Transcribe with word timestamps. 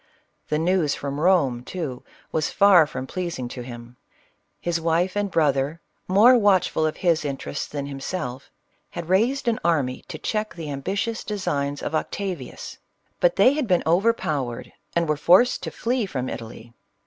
The 0.49 0.57
news 0.57 0.95
from 0.95 1.17
Eome, 1.17 1.63
too, 1.63 2.01
was 2.31 2.49
far 2.49 2.87
from 2.87 3.05
pleas 3.05 3.37
ing 3.37 3.47
to 3.49 3.61
him; 3.61 3.97
his 4.59 4.81
wife 4.81 5.15
and 5.15 5.29
brother, 5.29 5.79
more 6.07 6.35
watchful 6.39 6.87
of 6.87 6.97
his 6.97 7.23
interests 7.23 7.67
than 7.67 7.85
himself, 7.85 8.49
had 8.89 9.09
raised 9.09 9.47
an 9.47 9.59
army 9.63 10.03
to 10.07 10.17
check 10.17 10.55
the 10.55 10.71
ambitious 10.71 11.23
designs 11.23 11.83
of 11.83 11.93
Octavius; 11.93 12.79
but 13.19 13.35
they 13.35 13.53
had 13.53 13.67
been 13.67 13.83
overpowered, 13.85 14.73
and 14.95 15.07
were 15.07 15.17
forced 15.17 15.61
to 15.61 15.69
flee 15.69 16.07
from 16.07 16.29
Italy. 16.29 16.73